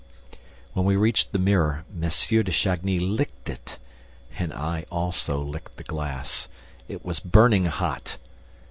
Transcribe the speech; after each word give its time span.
When 0.73 0.83
we 0.83 0.95
reached 0.95 1.31
the 1.31 1.37
mirror, 1.37 1.85
M. 1.93 2.01
de 2.09 2.51
Chagny 2.51 2.97
licked 2.99 3.51
it... 3.51 3.77
and 4.35 4.51
I 4.51 4.85
also 4.89 5.37
licked 5.37 5.77
the 5.77 5.83
glass. 5.83 6.47
It 6.87 7.05
was 7.05 7.19
burning 7.19 7.65
hot! 7.65 8.17